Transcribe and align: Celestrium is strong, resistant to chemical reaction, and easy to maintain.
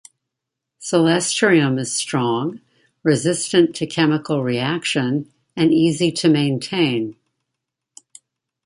Celestrium 0.79 1.77
is 1.77 1.93
strong, 1.93 2.59
resistant 3.03 3.75
to 3.75 3.85
chemical 3.85 4.41
reaction, 4.41 5.31
and 5.55 5.71
easy 5.71 6.11
to 6.11 6.27
maintain. 6.27 7.15